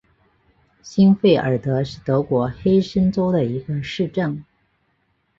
[0.81, 4.43] 欣费尔德是德国黑森州的一个市镇。